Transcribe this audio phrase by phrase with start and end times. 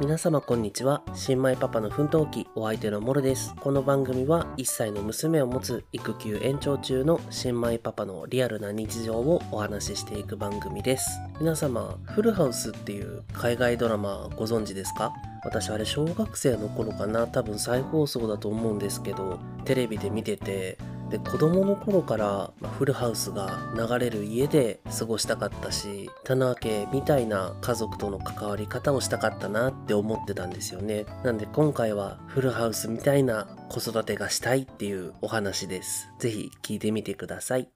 [0.00, 1.02] 皆様こんにちは。
[1.12, 3.54] 新米パパの奮闘記、お相手のモルです。
[3.60, 11.06] この番組は1歳の娘を持つ育休延長中の新米パパのリアルな日常をお話ししていく番組です。
[11.38, 15.12] 皆様、フルハウスっていう海外ドラマご存知ですか？
[15.44, 17.26] 私あれ小学生の頃かな？
[17.26, 20.78] 多分再放送だと思うんですけどテレビで見てて
[21.10, 31.06] で子供の頃からフルハウスが流れる家で過ごしたかったし棚家みたいな家族との関わり方をしたかったなって思ってたんですよね。
[31.24, 36.08] なんで今回はフルハウスみたいな子育てがしたいっていうお話です。
[36.18, 37.68] ぜひ聞いてみてください。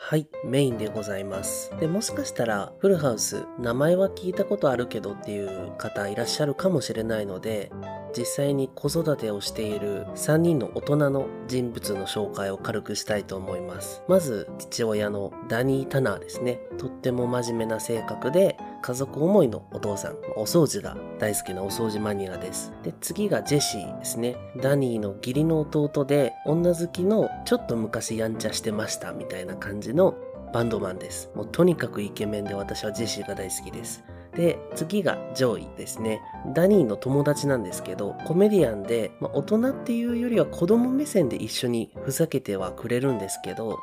[0.00, 1.70] はい、メインでございます。
[1.80, 7.70] で、もしかしたら、フルハウス、名前は聞いたことあるけどっていう方いらっしゃるかもしれないので、
[8.16, 14.02] 実際に子育てをしている3人の大人の人物の紹介を軽くしたいと思います。
[14.08, 16.60] まず、父親のダニー・タナーですね。
[16.78, 22.72] とっても真面目な性格で、家族思いのお父さん、お掃除が大好きなお掃除マニアです。
[22.82, 24.36] で、次がジェシーですね。
[24.60, 30.14] ダニーの義理の弟で、女好きのちょっと昔やんちゃしてましたみたいな感じの
[30.52, 31.30] バンドマンです。
[31.34, 34.04] もうとにかくイケメンで私はジェシーが大好きです。
[34.36, 36.20] で、次がジョイですね。
[36.54, 43.78] ダニーの友達なんですけど、コメディアンで、まあ、大人っていうよりは子供目線で一緒にふざけてはくれるんですけど、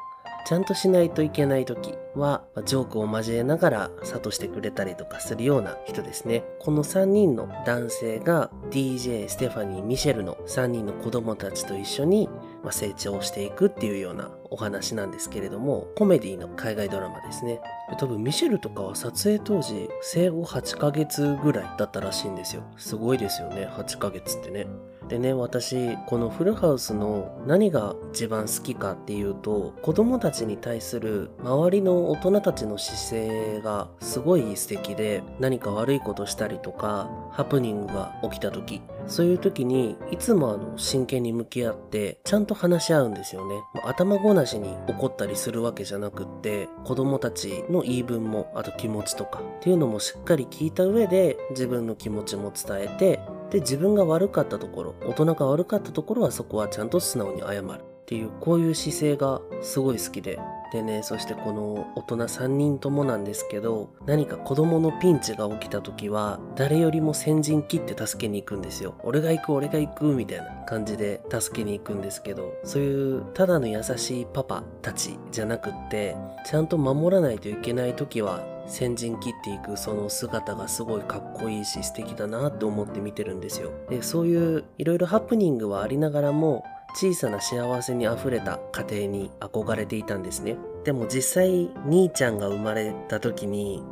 [0.46, 6.44] ちゃんとしないといけない時は、ジョークを交えながら諭してくれたりとかするような人ですね。
[6.60, 12.30] この3人の男性が DJ、ステファニー、ミシェルの3人の子供たちと一緒に
[12.66, 17.62] まあ成長していくっていうようなお話なんですけれども、コメディの海外ドラマですね。
[18.00, 22.64] 多分ミシェルとかは撮影当時生後8ヶ月ぐらいだったらしいんですよ。
[22.76, 24.66] すごいですよね、8ヶ月ってね。
[25.08, 43.62] でね、私、このフルハウスの何が一番好きかっていうと、子供たちに対する周りの大人たちの姿勢がすごい素敵で、何か悪いことしたりとか、ハプニングが起きた時、そういう時に、いつもあの、真剣に向き合って、ちゃんと話し合うんですよね。
[43.84, 53.20] 頭ごなしに怒ったりするわけじゃなくって、子供たちの言い分も、あと気持ちとか、っていうのもしっかり聞いた上で、自分の気持ちも伝えて、
[53.56, 60.38] で、自分が悪かったところ、大人が悪かったところはそこはちゃんと素直に謝るっていう、こういう姿勢がすごい好きで。
[60.74, 68.96] でね、そしてこの大人3人ともなんですけど、何か子供のピンチが起きた時は、誰よりも先陣切って助けに行くんですよ。
[69.04, 83.72] 俺が行く、俺が行く、みたいな感じで助けに行くんですけど、そういうただの優しいパパたちじゃなくって、ちゃんと守らないといけない時は、先陣切っていくその姿がすごいかっこいいし素敵だなと思って見てるんですよ。
[83.90, 86.64] で、そういういろいろハプニングはありながらも、
[86.96, 90.58] 小さな幸せに溢れた家庭に憧れていたんですね。
[90.86, 93.84] でも実際、兄ちゃんが生まれた時に、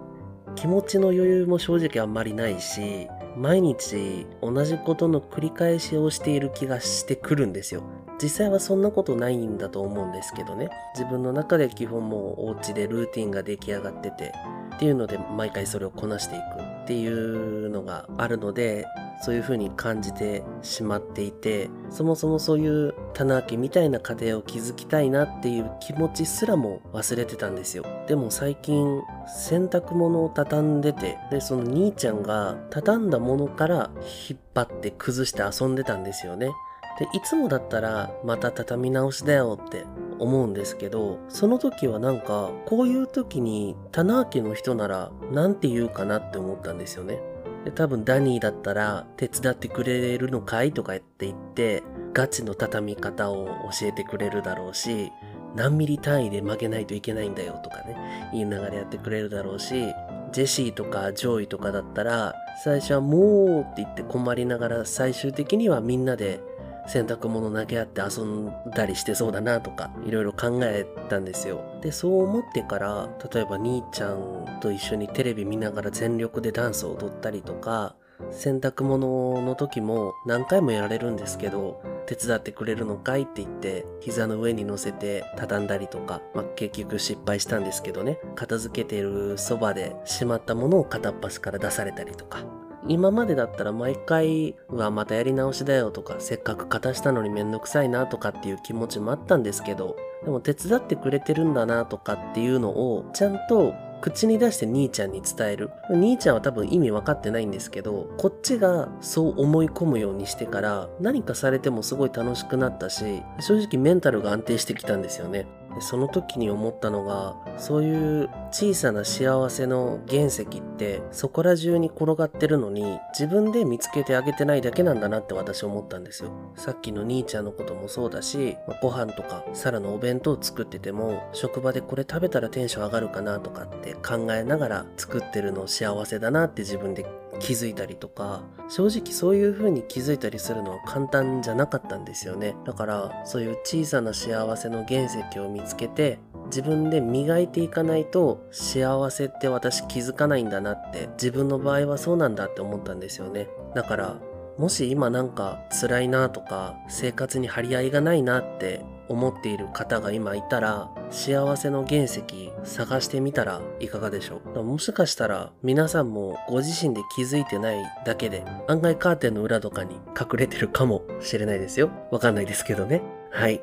[0.55, 7.83] 気持ちの余裕も正直あんまりないし、毎日同じことの繰り返しをしている気がしてくるんですよ。
[8.21, 10.69] 実際はそんなことないんだと思うんですけどね。
[10.93, 14.33] 自分の中で基本もうお家でルーティンが出来上がってて、
[14.75, 16.43] っていうので毎回それをこなしていく
[16.83, 18.85] っていうのがあるので、
[19.21, 27.85] そういう風に感じてしまっていて、そもそもそういう棚明けみたいな家庭を築きたいなっていう気持ちすらも忘れてたんですよ。
[28.07, 33.91] でも最近洗濯物を畳んでて、で、その兄ちゃんが畳んだものから
[34.29, 36.51] 引っ張って崩して遊んでたんですよね。
[36.99, 39.85] で、いつもだったらまた畳み直しだよって
[40.19, 47.19] 思うんですけど、その時はなんか、こういう時に棚明けの人ならなんて言うかなって思ったんですよね。
[47.65, 53.45] で多分ダニーだったら手伝ってくれるのかいとか言って言ってガチの畳み方を
[53.79, 55.11] 教えてくれるだろうし
[55.55, 59.85] 何ミリ単位で曲げないといけないんだよとかね言いながらやってくれるだろうし
[60.31, 66.41] ジェシーとかジョイとかだったら最初はもうって言って困りながら最終的にはみんなで
[66.87, 71.61] 洗濯物投げ合って遊んだりしてそうだなとかいろいろ考えたんですよ。
[71.81, 77.95] でそう思ってから例えば兄ちゃんと一緒にテレビ見ながら全力でダンスを踊ったりとか
[78.31, 88.19] 洗濯物の時も何回もやられるんですけど手伝ってくれるのかいって言って膝の上に乗せて畳んだりとか、まあ、結局失敗したんですけどね。
[88.35, 92.45] 片付けてるそばでしまったものを片っ端から出されたりとか。
[92.87, 99.95] 今までだったら毎回、うわ、またやり直しだよとか、せっかく片したのにめんどくさいなとかっていう気持ちもあったんですけど、
[100.25, 105.69] でも手伝ってくれてるんだなとかっていうのを、ちゃんと口に出して兄ちゃんに伝える。
[105.89, 115.47] 兄ちゃんは多分意味分かってないんですけど、こっちがそう思い込むようにしてから、何かされてもすごい楽しくなったし、正直メンタルが安定してきたんですよね。
[115.75, 120.47] でその時に思ったのが、そういう小さな幸せの原石っ
[120.77, 126.31] てそこら中に転がってるのに自分で見つけてあげてないだけなんだなって私思ったんですよ。
[126.55, 137.05] さっきの兄ちゃんのこともそうだし、ご飯とかサラのお弁当を作ってても職場でこれ食べたらテンション上がるかなとかって考えながら作ってるの幸せだなって自分で
[137.39, 142.55] 気づいたりとか、正直そういう風に気づいたりするのは簡単じゃなかったんですよね。
[142.65, 153.47] だからそういう小さな幸せの原石を見つけて自分で磨いていかないと幸せって私気づかないんだなって自分の場合はそうなんだって思ったんですよね。
[153.75, 154.17] だから
[154.57, 162.23] もし今なんか辛いなとか生活に張り合いがないなって思っている方が今いたら幸せの原石
[162.63, 164.63] 探してみたらいかがでしょう？
[164.63, 171.89] もしかしたら皆さんもご自身で気づいてないだけで案外カーテンの裏とかに隠れてるかもしれないですよ。
[172.11, 173.01] わかんないですけどね。
[173.31, 173.61] はい。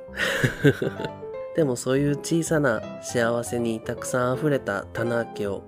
[1.57, 5.63] でもそういう小さな幸せにたくさん溢れた棚開けを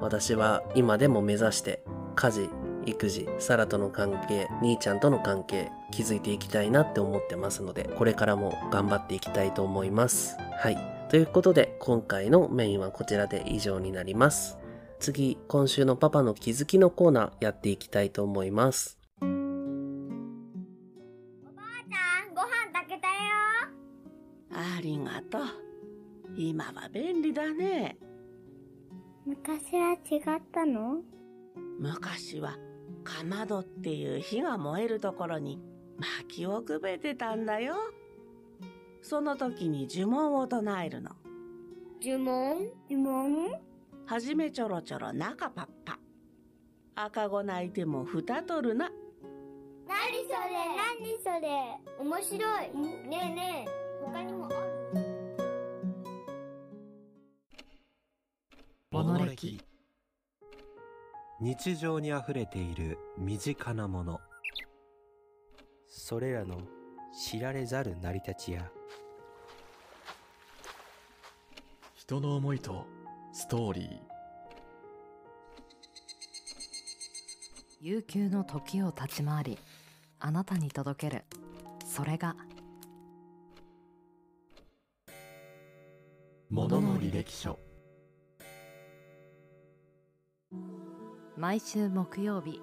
[0.00, 1.82] 私は今でも目指して
[2.16, 2.50] 家事、
[2.86, 10.36] 育児、サラとの関係、兄ちゃんとの関係築いていきたいなって思ってますのでこれからも頑張っていきたいと思います。
[10.58, 10.78] はい。
[11.10, 14.58] ということで今回のメインはこちらで以上になります。
[14.98, 18.98] 次、今週のパパの気づきのコーナーやっていきたいと思います。
[24.52, 25.42] ありがとう。
[26.36, 27.96] 今は便利だね。
[29.26, 30.22] 昔は違っ
[30.52, 31.02] たの？
[31.78, 32.56] 昔は
[33.02, 35.60] かまどっていう火が燃えるところに
[35.98, 37.74] 薪をくべてたんだよ。
[39.02, 41.10] その時に呪文を唱えるの。
[42.02, 42.70] 呪文？
[42.88, 43.50] 呪文？
[44.06, 45.98] はじめちょろちょろ中パッパ。
[46.94, 48.90] 赤子泣いてもふた取るな。
[49.88, 50.40] なにそれ？
[50.76, 51.48] なにそれ？
[51.98, 52.38] 面白い。
[53.08, 53.70] ねえねえ。
[54.04, 54.56] 他にもある
[58.90, 59.60] モノレキ
[61.42, 64.20] 日常にあふれている身近なもの。
[65.88, 66.60] それらの
[67.18, 68.70] 知られざる成り立ちや
[71.94, 72.84] 人の思いと
[73.32, 73.86] ストーリー。
[77.80, 79.58] 悠久の時を立ち回り
[80.18, 81.24] あなたに届ける。
[81.86, 82.36] それが
[86.50, 87.58] ものの履歴書
[91.40, 92.60] 毎週木曜日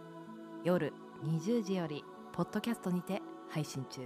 [0.63, 0.93] 夜
[1.25, 4.01] 20時よりポッドキャストにて配信中。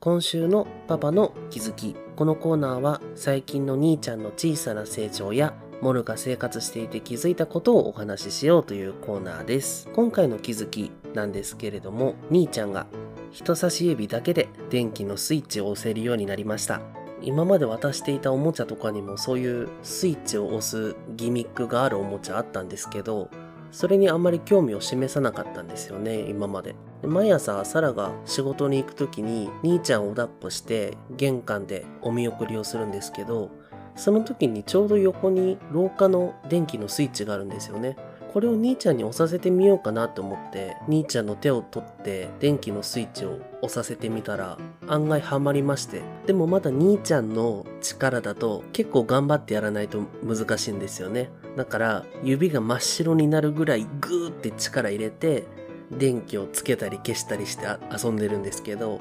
[0.00, 1.94] 今週のパパの気づき。
[2.16, 5.52] このコーナーは最近の兄ちゃんの小さな成長や
[5.82, 9.90] モルが生活していて気づいたことをお話ししようというコーナーです。
[9.92, 12.86] 今回の気づきなんですけれども兄ちゃんが
[13.30, 16.80] 人差し指だけで電気のスイッチを押せるようになりました。
[17.22, 23.28] 今まで渡していたおもちゃとかにもそういうスイッチを押すギミックがあるおもちゃあったんですけど、
[23.70, 26.74] それにあんまり興味を示さなかったんですよね、今まで。
[27.02, 33.50] で毎朝、サラが仕事に行く時に、兄ちゃんを抱っこして、玄関でお見送りをするんですけど、
[33.94, 37.96] その時にちょうど横に廊下の電気のスイッチがあるんですよね。
[38.32, 46.02] これを兄ちゃんに押させてみようかなと思って兄ちゃんの手を取って電気のスイッチを押させてみたら案外ハマりまして。
[46.26, 51.30] でもまだ兄ちゃんの力だと結構頑張ってやらないと難しいんですよね。
[51.56, 55.46] だから指が真っ白になるぐらいグーって力入れて
[55.90, 59.00] 電気をつけたり消したりして遊んでるんですけど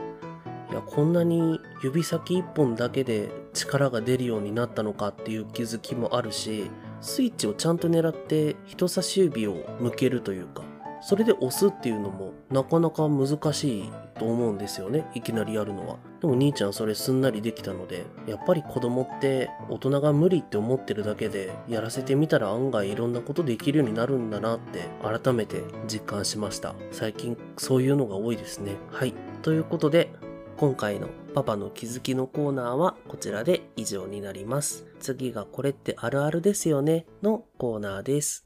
[0.72, 6.69] いやこんなに指先一本だけで力が出るようになったのかっていう気づきもあるし
[7.01, 10.63] スイッチをちゃんと狙って人差し指を向けるというか
[11.01, 15.06] それで押すっていうのもなかなか難しいと思うんですよね。
[15.13, 15.98] いきなりやるのは。
[16.20, 26.74] でも兄ちゃんそれすんなりできたのでやっぱり子供って大人が無理って思ってるだけでやらせてみたら案外いろんなことできるようになるんだなって改めて実感しました。
[26.92, 28.75] 最近そういうのが多いですね。
[28.92, 29.13] はい。
[29.44, 30.12] ということで
[30.58, 34.88] 今回のパパの気づきのコーナーはこちらで以上になります。
[35.00, 38.44] 次がこれってあるあるですよねのコーナーです。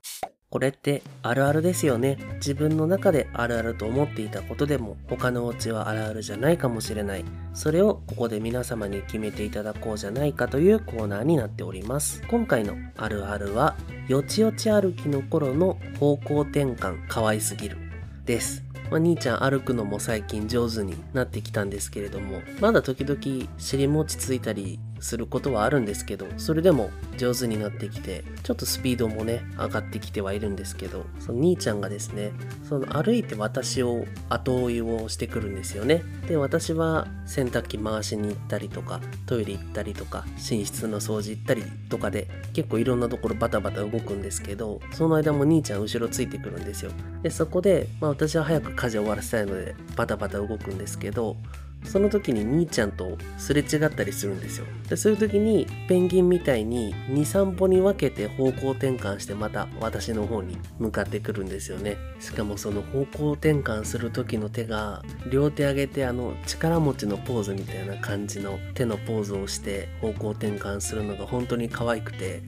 [0.49, 2.17] これってあるあるですよね。
[2.35, 7.23] 自分の中であるあると思っていたことでも他のお家はあるあるじゃないかもしれない。
[7.53, 12.21] それをここで皆様に決めていただこうじゃないかというコーナーになっております。
[12.27, 13.77] 今回のあるあるは
[14.09, 17.77] よちよち歩きの頃の方向転換可愛すぎる
[18.25, 18.70] です。
[18.91, 32.31] まあ、兄ちゃん歩くのも最近上手になってきたんですけれども、まだ時々尻餅ついたりすることはあるんですけど、それでも上手になってきて、ちょっとスピードもね、上がってきてはいるんですけど、その兄ちゃんがですね、
[32.67, 36.03] その歩いて私を後追いをしてくるんですよね。
[36.27, 46.91] で、私は洗濯機回しに行ったりとか、トイレ行ったりとか、寝室の掃除行ったりとかで、結構いろんなところバタバタ動くんですけど、その間も兄ちゃん後ろついてくるんですよ。
[47.23, 51.37] で、そこで、まあ私は早く家事終わらせたいので、バタバタ動くんですけど、
[51.83, 54.65] その時に兄ちゃんとすれ違ったりするんですよ。
[54.89, 61.97] でそういう時にペンギンみたいに2、3歩に分けて方向転換してまた私の方に向かってくるんですよね。
[62.19, 72.41] しかもその方向転換する時の手が両手上げてあの力持ちのポーズみたいな感じの手のポーズをして方向転換するのが本当に可愛くて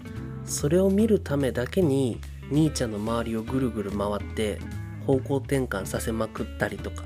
[0.45, 2.19] それを見るためだけに
[2.51, 4.59] 兄ちゃんの周りをぐるぐる回って
[5.05, 7.03] 方向転換させまくったりとか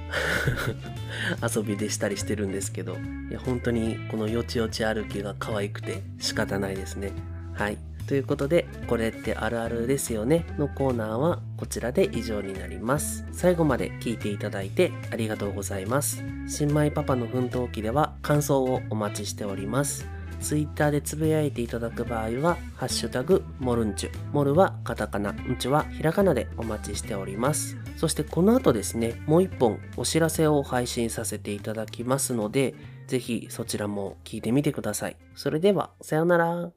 [1.56, 2.98] 遊びでしたりしてるんですけど
[3.30, 7.12] いや本当にこのよちよち歩きが可愛くて仕方ないですね。
[7.54, 7.78] はい。
[8.08, 10.46] ということでこれってあるあるですよね。
[10.58, 13.26] のコーナーはこちらで以上になります。
[13.34, 16.24] 最後まで聞いていただいてありがとうございます。
[16.48, 20.17] 新米パパの奮闘記では感想をお待ちしております。
[20.40, 24.12] ツイッターでつぶやいていただく場合は、ハッシュタグ、モルンチュ。
[24.32, 27.78] モルはカタカナ、ンチュはひらがなでお待ちしております。
[27.98, 32.76] そしてこの後ですね、もう一本お知らせを配信させていただきますので、
[33.08, 35.18] ぜひそちらも聞いてみてください。
[35.36, 36.72] それでは、さようなら。